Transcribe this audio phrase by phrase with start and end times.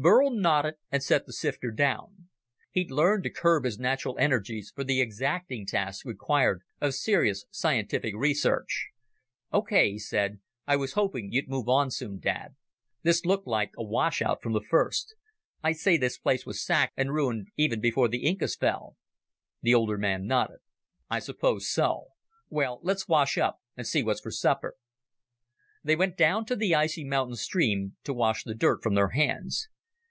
[0.00, 2.28] Burl nodded, and set the sifter down.
[2.70, 8.14] He'd learned to curb his natural energies for the exacting tasks required of serious scientific
[8.14, 8.90] research.
[9.52, 10.38] "Okay," he said,
[10.68, 12.54] "I was hoping you'd move on soon, Dad.
[13.02, 15.16] This looked like a washout from the first.
[15.64, 18.96] I'd say this place was sacked and ruined even before the Incas fell."
[19.62, 20.58] The older man nodded.
[21.10, 22.10] "I suppose so.
[22.48, 24.76] Well, let's wash up and see what's for supper."
[25.82, 29.68] They went down to the icy mountain stream to wash the dirt from their hands.